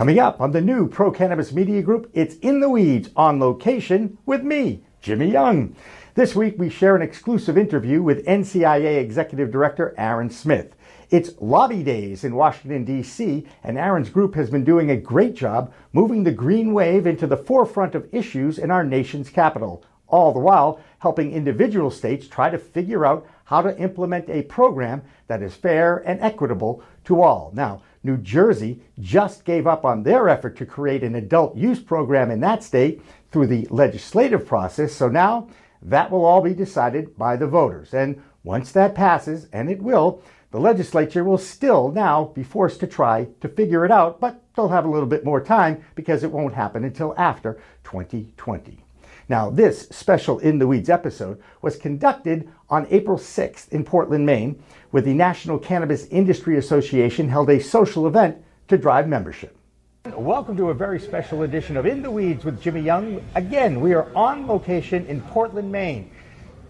[0.00, 4.16] Coming up on the new Pro Cannabis Media Group, it's In the Weeds on location
[4.24, 5.76] with me, Jimmy Young.
[6.14, 10.74] This week we share an exclusive interview with NCIA Executive Director Aaron Smith.
[11.10, 15.70] It's lobby days in Washington, D.C., and Aaron's group has been doing a great job
[15.92, 20.40] moving the green wave into the forefront of issues in our nation's capital, all the
[20.40, 25.56] while helping individual states try to figure out how to implement a program that is
[25.56, 27.50] fair and equitable to all.
[27.52, 32.30] Now, New Jersey just gave up on their effort to create an adult use program
[32.30, 33.02] in that state
[33.32, 34.92] through the legislative process.
[34.92, 35.48] So now
[35.82, 37.92] that will all be decided by the voters.
[37.92, 42.86] And once that passes, and it will, the legislature will still now be forced to
[42.86, 46.30] try to figure it out, but they'll have a little bit more time because it
[46.30, 48.84] won't happen until after 2020.
[49.30, 54.60] Now, this special In the Weeds episode was conducted on April 6th in Portland, Maine,
[54.90, 59.56] where the National Cannabis Industry Association held a social event to drive membership.
[60.16, 63.24] Welcome to a very special edition of In the Weeds with Jimmy Young.
[63.36, 66.10] Again, we are on location in Portland, Maine.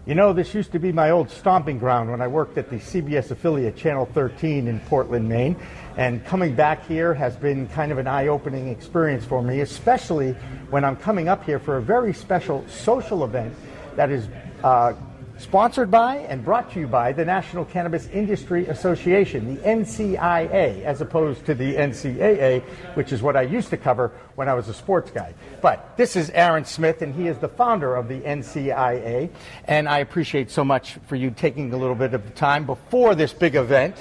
[0.07, 2.77] You know, this used to be my old stomping ground when I worked at the
[2.77, 5.55] CBS affiliate Channel 13 in Portland, Maine.
[5.95, 10.31] And coming back here has been kind of an eye opening experience for me, especially
[10.71, 13.53] when I'm coming up here for a very special social event
[13.95, 14.27] that is
[14.63, 14.93] uh,
[15.41, 21.01] Sponsored by and brought to you by the National Cannabis Industry Association, the NCIA, as
[21.01, 22.61] opposed to the NCAA,
[22.93, 25.33] which is what I used to cover when I was a sports guy.
[25.59, 29.31] But this is Aaron Smith, and he is the founder of the NCIA.
[29.65, 33.33] And I appreciate so much for you taking a little bit of time before this
[33.33, 33.95] big event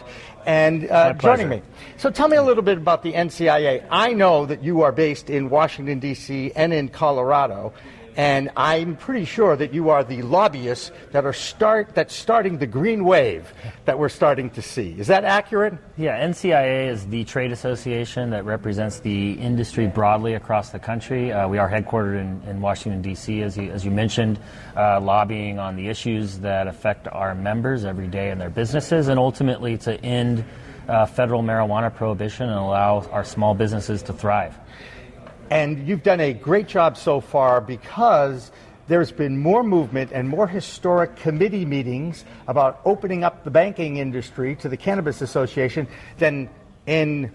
[0.45, 1.63] and uh, joining me.
[1.97, 3.87] So tell me a little bit about the NCIA.
[3.91, 6.53] I know that you are based in Washington, D.C.
[6.55, 7.73] and in Colorado
[8.21, 12.67] and I'm pretty sure that you are the lobbyists that are start that's starting the
[12.67, 13.51] green wave
[13.87, 14.95] that we're starting to see.
[14.99, 15.73] Is that accurate?
[15.97, 21.33] Yeah, NCIA is the trade association that represents the industry broadly across the country.
[21.33, 23.41] Uh, we are headquartered in, in Washington D.C.
[23.41, 24.39] as you, as you mentioned,
[24.77, 29.19] uh, lobbying on the issues that affect our members every day in their businesses, and
[29.19, 30.44] ultimately to end
[30.89, 34.59] uh, federal marijuana prohibition and allow our small businesses to thrive.
[35.50, 38.53] And you've done a great job so far because
[38.87, 44.56] there's been more movement and more historic committee meetings about opening up the banking industry
[44.56, 45.87] to the Cannabis Association
[46.19, 46.49] than
[46.87, 47.33] in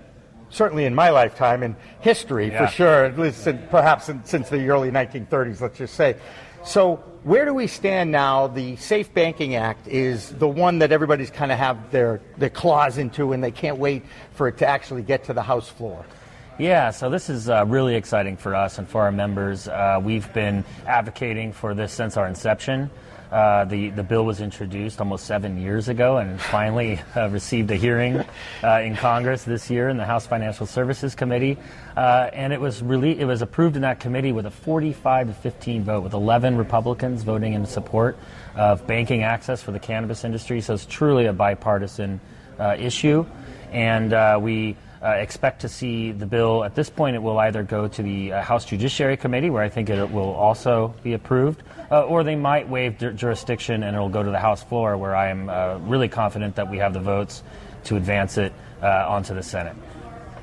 [0.50, 2.66] certainly in my lifetime in history yeah.
[2.66, 6.16] for sure, at least perhaps since the early 1930s, let's just say.
[6.64, 8.48] So, where do we stand now?
[8.48, 12.98] The Safe Banking Act is the one that everybody's kind of have their, their claws
[12.98, 14.04] into, and they can't wait
[14.34, 16.06] for it to actually get to the House floor.
[16.58, 19.68] Yeah, so this is uh, really exciting for us and for our members.
[19.68, 22.90] Uh, we've been advocating for this since our inception.
[23.30, 27.76] Uh, the, the bill was introduced almost seven years ago and finally uh, received a
[27.76, 28.24] hearing
[28.64, 31.58] uh, in Congress this year in the House Financial Services Committee.
[31.98, 35.34] Uh, and it was, really, it was approved in that committee with a 45 to
[35.34, 38.18] 15 vote, with 11 Republicans voting in support
[38.56, 40.62] of banking access for the cannabis industry.
[40.62, 42.22] So it's truly a bipartisan
[42.80, 43.26] issue.
[43.74, 46.64] And we uh, expect to see the bill.
[46.64, 49.70] At this point, it will either go to the uh, House Judiciary Committee, where I
[49.70, 51.62] think it will also be approved,
[51.92, 55.30] uh, or they might waive jurisdiction and it'll go to the House floor, where I
[55.30, 57.44] am uh, really confident that we have the votes
[57.84, 58.52] to advance it
[58.82, 59.76] uh, onto the Senate.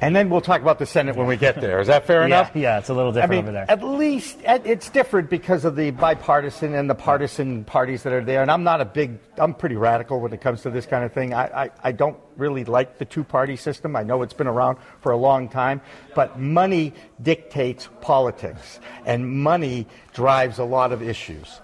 [0.03, 1.81] And then we'll talk about the Senate when we get there.
[1.81, 2.51] Is that fair enough?
[2.57, 3.71] Yeah, it's a little different I mean, over there.
[3.71, 8.43] At least it's different because of the bipartisan and the partisan parties that are there.
[8.43, 11.13] And I'm not a big, I'm pretty radical when it comes to this kind of
[11.13, 11.33] thing.
[11.35, 13.95] I, I, I don't really like the two party system.
[13.95, 15.81] I know it's been around for a long time,
[16.17, 21.61] but money dictates politics, and money drives a lot of issues.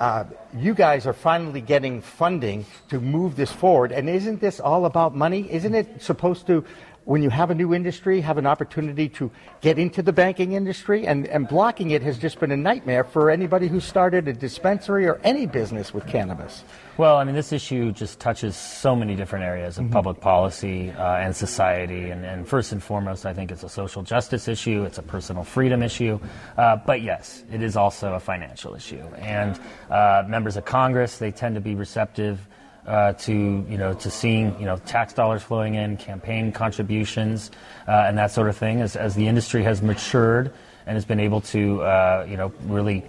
[0.00, 0.24] Uh,
[0.58, 3.92] you guys are finally getting funding to move this forward.
[3.92, 5.50] And isn't this all about money?
[5.50, 6.64] Isn't it supposed to
[7.06, 9.30] when you have a new industry, have an opportunity to
[9.60, 13.30] get into the banking industry, and, and blocking it has just been a nightmare for
[13.30, 16.64] anybody who started a dispensary or any business with cannabis.
[16.96, 19.92] Well, I mean, this issue just touches so many different areas of mm-hmm.
[19.92, 22.10] public policy uh, and society.
[22.10, 25.44] And, and, first and foremost, I think it's a social justice issue, it's a personal
[25.44, 26.18] freedom issue.
[26.56, 29.04] Uh, but yes, it is also a financial issue.
[29.18, 29.60] And
[29.90, 32.40] uh, members of Congress, they tend to be receptive
[32.86, 33.32] uh, to
[33.68, 37.50] you know to seeing you know tax dollars flowing in, campaign contributions,
[37.88, 38.80] uh, and that sort of thing.
[38.80, 40.52] As, as the industry has matured
[40.86, 43.04] and has been able to uh, you know really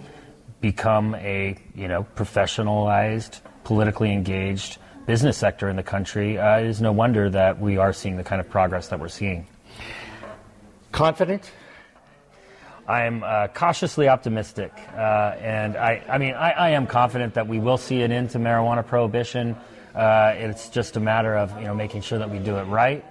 [0.60, 6.80] become a you know professionalized, politically engaged business sector in the country, uh, it is
[6.80, 9.46] no wonder that we are seeing the kind of progress that we're seeing.
[10.92, 11.50] Confident
[12.88, 17.46] I am uh, cautiously optimistic, uh, and I, I mean, I, I, am confident that
[17.46, 19.56] we will see an end to marijuana prohibition.
[19.94, 23.04] Uh, it's just a matter of you know making sure that we do it right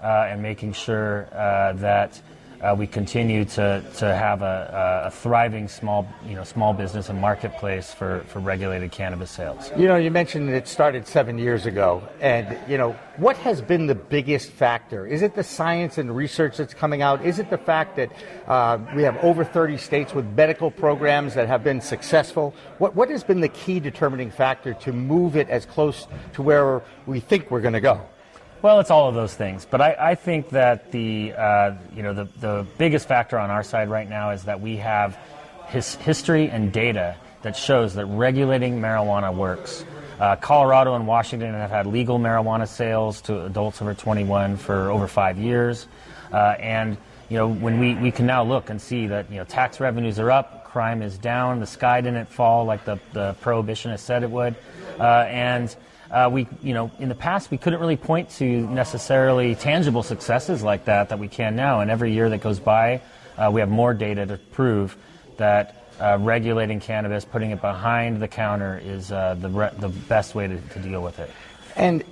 [0.00, 2.20] uh, and making sure uh, that
[2.64, 7.20] uh, we continue to, to have a, a, thriving small, you know, small business and
[7.20, 9.70] marketplace for, for regulated cannabis sales.
[9.76, 13.86] You know, you mentioned it started seven years ago, and you know, what has been
[13.86, 15.06] the biggest factor?
[15.06, 17.22] Is it the science and research that's coming out?
[17.22, 18.10] Is it the fact that
[18.46, 22.54] uh, we have over 30 states with medical programs that have been successful?
[22.78, 26.82] What, what has been the key determining factor to move it as close to where
[27.04, 28.06] we think we're going to go?
[28.64, 32.14] Well, it's all of those things, but I, I think that the uh, you know
[32.14, 35.18] the, the biggest factor on our side right now is that we have
[35.66, 39.84] his history and data that shows that regulating marijuana works.
[40.18, 45.08] Uh, Colorado and Washington have had legal marijuana sales to adults over 21 for over
[45.08, 45.86] five years,
[46.32, 46.96] uh, and
[47.28, 50.18] you know when we, we can now look and see that you know tax revenues
[50.18, 54.30] are up, crime is down, the sky didn't fall like the the prohibitionist said it
[54.30, 54.54] would,
[54.98, 55.76] uh, and
[56.10, 60.62] uh, we, you know, in the past we couldn't really point to necessarily tangible successes
[60.62, 61.80] like that that we can now.
[61.80, 63.00] And every year that goes by,
[63.36, 64.96] uh, we have more data to prove
[65.36, 70.34] that uh, regulating cannabis, putting it behind the counter, is uh, the re- the best
[70.34, 71.30] way to, to deal with it.
[71.76, 72.04] And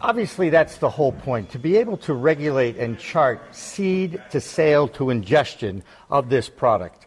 [0.00, 4.88] obviously, that's the whole point to be able to regulate and chart seed to sale
[4.88, 7.06] to ingestion of this product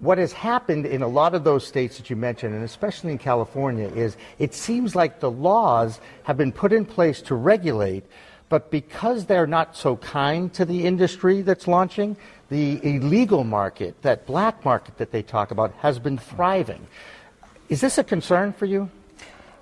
[0.00, 3.18] what has happened in a lot of those states that you mentioned, and especially in
[3.18, 8.04] California, is it seems like the laws have been put in place to regulate,
[8.48, 12.16] but because they're not so kind to the industry that's launching,
[12.50, 16.86] the illegal market, that black market that they talk about, has been thriving.
[17.68, 18.90] Is this a concern for you?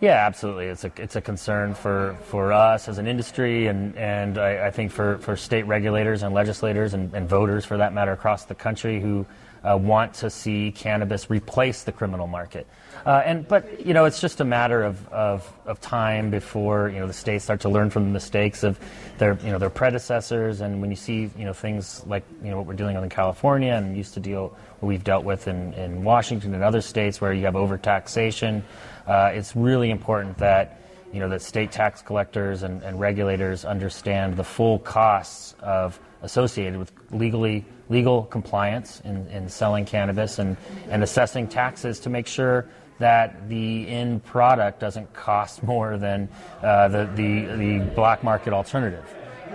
[0.01, 0.67] Yeah, absolutely.
[0.67, 4.71] It's a it's a concern for, for us as an industry, and and I, I
[4.73, 8.57] think for, for state regulators and legislators and, and voters, for that matter, across the
[8.57, 9.25] country who
[9.65, 12.67] uh, want to see cannabis replace the criminal market.
[13.05, 17.01] Uh, and but you know it's just a matter of, of, of time before you
[17.01, 18.79] know the states start to learn from the mistakes of
[19.19, 20.61] their you know their predecessors.
[20.61, 23.11] And when you see you know things like you know what we're dealing with in
[23.11, 27.21] California and used to deal what we've dealt with in, in Washington and other states
[27.21, 28.63] where you have overtaxation,
[29.07, 30.82] uh, it's really important that
[31.13, 36.79] you know that state tax collectors and, and regulators understand the full costs of associated
[36.79, 40.57] with legally legal compliance in, in selling cannabis and,
[40.89, 42.67] and assessing taxes to make sure
[42.99, 46.29] that the end product doesn't cost more than
[46.63, 49.05] uh, the, the, the black market alternative.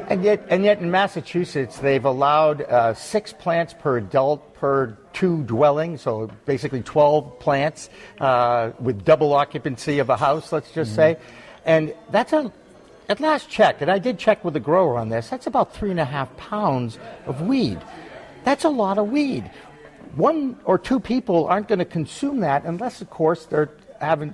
[0.09, 5.43] And yet, and yet in Massachusetts, they've allowed uh, six plants per adult per two
[5.43, 7.89] dwellings, so basically 12 plants
[8.21, 11.17] uh, with double occupancy of a house, let's just mm-hmm.
[11.17, 11.17] say.
[11.67, 12.51] And that's a,
[13.09, 15.91] at last check, and I did check with the grower on this, that's about three
[15.91, 17.79] and a half pounds of weed.
[18.45, 19.51] That's a lot of weed.
[20.15, 23.69] One or two people aren't going to consume that unless, of course, they're
[23.99, 24.33] having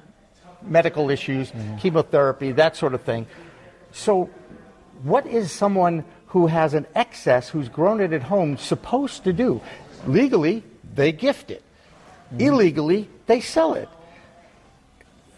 [0.61, 1.77] medical issues, mm-hmm.
[1.77, 3.25] chemotherapy, that sort of thing.
[3.91, 4.29] So,
[5.01, 9.59] what is someone who has an excess, who's grown it at home, supposed to do?
[10.05, 10.63] Legally,
[10.93, 11.63] they gift it.
[12.27, 12.41] Mm-hmm.
[12.41, 13.89] Illegally, they sell it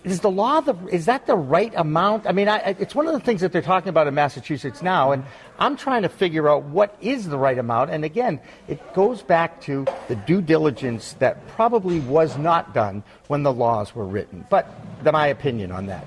[0.06, 2.28] is the law the is that the right amount?
[2.28, 5.12] I mean, I, it's one of the things that they're talking about in Massachusetts now,
[5.12, 5.24] and
[5.58, 7.90] I'm trying to figure out what is the right amount.
[7.90, 13.44] And again, it goes back to the due diligence that probably was not done when
[13.44, 14.46] the laws were written.
[14.50, 14.70] But
[15.04, 16.06] the, my opinion on that.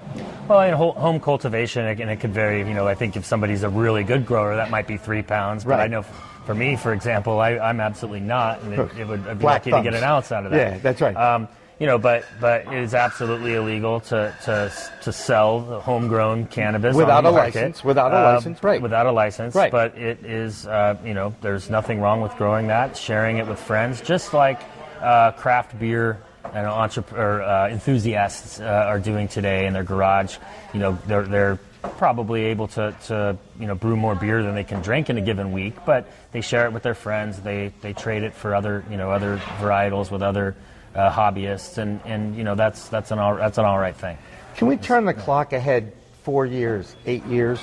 [0.48, 2.60] Well, in home cultivation, again, it could vary.
[2.60, 5.64] You know, I think if somebody's a really good grower, that might be three pounds.
[5.64, 5.80] But right.
[5.84, 6.04] I know
[6.48, 9.66] for me, for example, I, am absolutely not, and it, it would I'd be Black
[9.66, 9.84] lucky thumbs.
[9.84, 10.72] to get an ounce out of that.
[10.72, 11.14] Yeah, that's right.
[11.14, 11.46] Um,
[11.78, 17.24] you know, but but it is absolutely illegal to to, to sell homegrown cannabis without
[17.24, 17.84] a license.
[17.84, 18.82] Without a uh, license, right?
[18.82, 19.70] Without a license, right?
[19.70, 23.60] But it is, uh, you know, there's nothing wrong with growing that, sharing it with
[23.60, 24.60] friends, just like
[25.00, 26.18] uh, craft beer
[26.52, 30.36] and entrepreneur uh, enthusiasts uh, are doing today in their garage.
[30.72, 31.58] You know, they're they're
[31.96, 35.20] probably able to, to you know brew more beer than they can drink in a
[35.20, 37.40] given week, but they share it with their friends.
[37.40, 40.56] They they trade it for other you know other varietals with other
[40.98, 44.18] uh, hobbyists, and, and you know that's that's an all, that's an all right thing.
[44.56, 45.92] Can we turn the clock ahead
[46.24, 47.60] four years, eight years?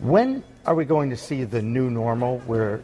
[0.00, 2.82] When are we going to see the new normal where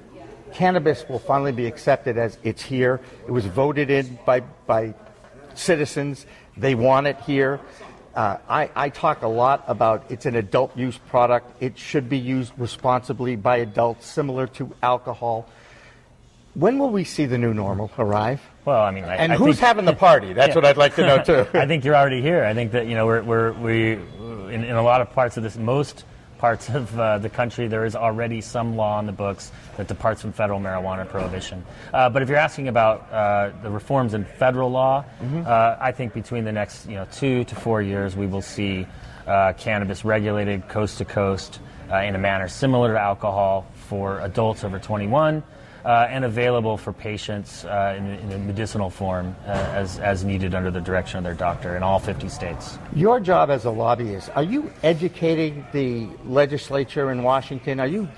[0.52, 3.00] cannabis will finally be accepted as it's here?
[3.26, 4.94] It was voted in by by
[5.54, 6.26] citizens.
[6.58, 7.58] They want it here.
[8.14, 11.62] Uh, I, I, talk a lot about it's an adult use product.
[11.62, 15.48] It should be used responsibly by adults, similar to alcohol.
[16.54, 18.40] When will we see the new normal arrive?
[18.64, 20.32] Well, I mean, I, and I who's think, having the party?
[20.32, 20.54] That's yeah.
[20.54, 21.46] what I'd like to know too.
[21.54, 22.44] I think you're already here.
[22.44, 25.42] I think that you know we're, we're we in, in a lot of parts of
[25.42, 26.04] this most
[26.40, 30.22] parts of uh, the country there is already some law on the books that departs
[30.22, 31.62] from federal marijuana prohibition.
[31.92, 35.42] Uh, but if you're asking about uh, the reforms in federal law, mm-hmm.
[35.46, 38.86] Uh, I think between the next you know two to four years we will see
[39.26, 44.64] uh, cannabis regulated coast to coast uh, in a manner similar to alcohol for adults
[44.64, 45.42] over 21.
[45.84, 50.54] Uh, and available for patients uh, in, in, a medicinal form uh, as, as needed
[50.54, 52.78] under the direction of their doctor in all 50 states.
[52.94, 57.80] Your job as a lobbyist, are you educating the legislature in Washington?
[57.80, 58.08] Are you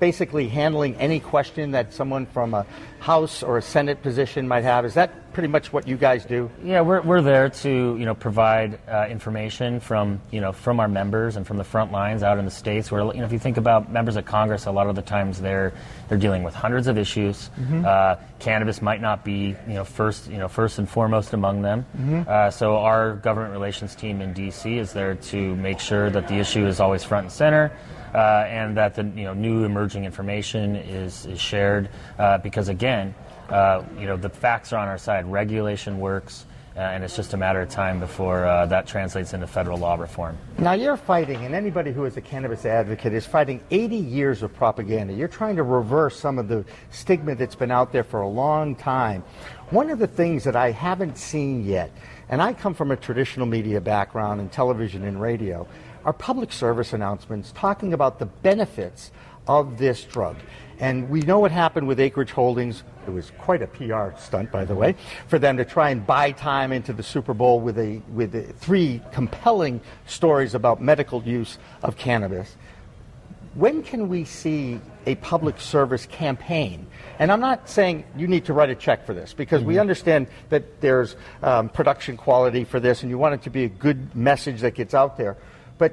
[0.00, 2.66] basically handling any question that someone from a
[2.98, 4.84] House or a Senate position might have?
[4.84, 6.50] Is that pretty much what you guys do?
[6.64, 10.88] Yeah, we're, we're there to you know provide uh, information from you know from our
[10.88, 12.90] members and from the front lines out in the states.
[12.90, 15.40] Where you know if you think about members of Congress, a lot of the times
[15.40, 15.72] they're
[16.08, 17.50] they're dealing with hundreds of issues.
[17.60, 17.84] Mm-hmm.
[17.86, 21.84] Uh, cannabis might not be you know first you know first and foremost among them.
[21.96, 22.22] Mm-hmm.
[22.26, 24.78] Uh, so our government relations team in D.C.
[24.78, 27.70] is there to make sure that the issue is always front and center
[28.16, 33.14] and that the you know new emerging information is is shared uh, because again,
[33.50, 35.26] uh, you know the facts are on our side.
[35.26, 36.46] Regulation works.
[36.76, 39.94] Uh, and it's just a matter of time before uh, that translates into federal law
[39.94, 40.36] reform.
[40.58, 44.52] Now, you're fighting, and anybody who is a cannabis advocate is fighting 80 years of
[44.52, 45.14] propaganda.
[45.14, 48.74] You're trying to reverse some of the stigma that's been out there for a long
[48.74, 49.24] time.
[49.70, 51.90] One of the things that I haven't seen yet,
[52.28, 55.66] and I come from a traditional media background in television and radio,
[56.06, 59.10] are public service announcements talking about the benefits
[59.48, 60.36] of this drug.
[60.78, 62.84] And we know what happened with Acreage Holdings.
[63.06, 64.94] It was quite a PR stunt, by the way,
[65.26, 68.42] for them to try and buy time into the Super Bowl with, a, with a,
[68.42, 72.56] three compelling stories about medical use of cannabis.
[73.54, 76.86] When can we see a public service campaign?
[77.18, 79.68] And I'm not saying you need to write a check for this because mm-hmm.
[79.68, 83.64] we understand that there's um, production quality for this and you want it to be
[83.64, 85.36] a good message that gets out there.
[85.78, 85.92] But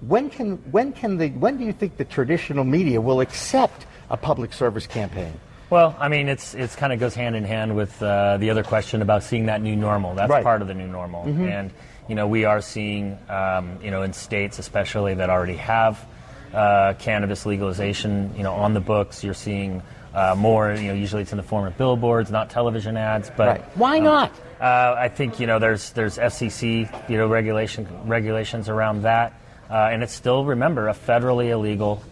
[0.00, 4.16] when can, when can the, when do you think the traditional media will accept a
[4.16, 5.32] public service campaign?
[5.70, 8.64] Well, I mean, it's it's kind of goes hand in hand with uh, the other
[8.64, 10.16] question about seeing that new normal.
[10.16, 10.42] That's right.
[10.42, 11.46] part of the new normal, mm-hmm.
[11.46, 11.70] and
[12.08, 16.04] you know we are seeing um, you know in states especially that already have
[16.52, 19.22] uh, cannabis legalization, you know, on the books.
[19.22, 19.82] You're seeing
[20.14, 20.72] uh, more.
[20.74, 23.30] You know, usually it's in the form of billboards, not television ads.
[23.36, 23.76] But right.
[23.76, 24.32] why um, not?
[24.60, 29.34] Uh, I think you know there's there's FCC you know regulation regulations around that.
[29.70, 32.02] Uh, and it's still, remember, a federally illegal.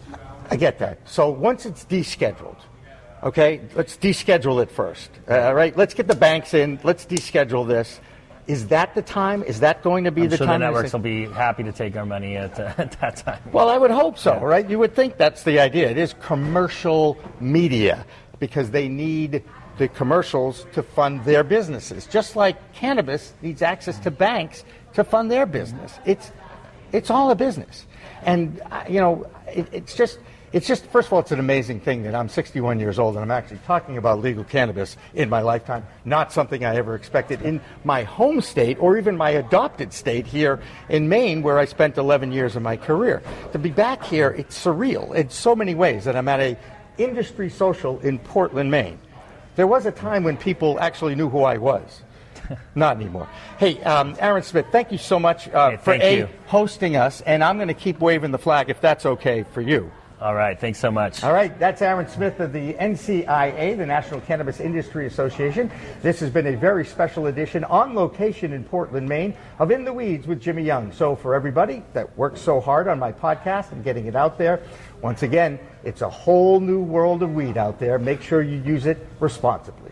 [0.49, 0.97] I get that.
[1.05, 2.55] So once it's descheduled,
[3.21, 5.11] okay, let's deschedule it first.
[5.29, 6.79] Uh, all right, let's get the banks in.
[6.83, 7.99] Let's deschedule this.
[8.49, 9.43] Is that the time?
[9.43, 10.59] Is that going to be I'm the sure time?
[10.59, 13.39] The networks will be happy to take our money at, uh, at that time.
[13.51, 14.43] Well, I would hope so, yeah.
[14.43, 14.69] right?
[14.69, 15.89] You would think that's the idea.
[15.89, 18.05] It is commercial media
[18.39, 19.43] because they need
[19.77, 25.29] the commercials to fund their businesses, just like cannabis needs access to banks to fund
[25.31, 25.99] their business.
[26.05, 26.31] It's
[26.91, 27.85] it's all a business.
[28.23, 30.19] And, uh, you know, it, it's just,
[30.51, 33.23] it's just, first of all, it's an amazing thing that I'm 61 years old and
[33.23, 35.85] I'm actually talking about legal cannabis in my lifetime.
[36.05, 40.59] Not something I ever expected in my home state or even my adopted state here
[40.89, 43.21] in Maine, where I spent 11 years of my career.
[43.51, 46.57] To be back here, it's surreal in so many ways that I'm at a
[46.97, 48.99] industry social in Portland, Maine.
[49.55, 52.01] There was a time when people actually knew who I was.
[52.75, 53.27] Not anymore.
[53.57, 57.43] Hey, um, Aaron Smith, thank you so much uh, hey, for A, hosting us, and
[57.43, 59.91] I'm going to keep waving the flag if that's okay for you.
[60.21, 61.23] All right, thanks so much.
[61.23, 65.71] All right, that's Aaron Smith of the NCIA, the National Cannabis Industry Association.
[66.01, 69.93] This has been a very special edition on location in Portland, Maine of In the
[69.93, 70.91] Weeds with Jimmy Young.
[70.91, 74.61] So, for everybody that works so hard on my podcast and getting it out there,
[75.01, 77.97] once again, it's a whole new world of weed out there.
[77.97, 79.91] Make sure you use it responsibly.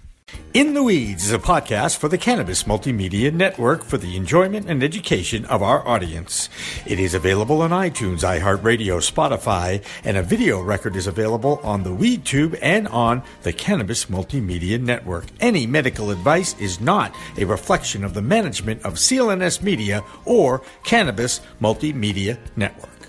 [0.53, 4.83] In the Weeds is a podcast for the Cannabis Multimedia Network for the enjoyment and
[4.83, 6.49] education of our audience.
[6.85, 11.89] It is available on iTunes, iHeartRadio, Spotify, and a video record is available on the
[11.89, 15.25] WeedTube and on the Cannabis Multimedia Network.
[15.39, 21.39] Any medical advice is not a reflection of the management of CLNS Media or Cannabis
[21.61, 23.00] Multimedia Network.